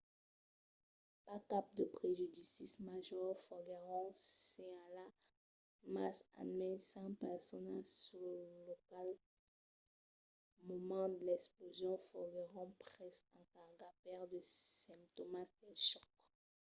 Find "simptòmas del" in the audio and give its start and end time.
14.79-15.75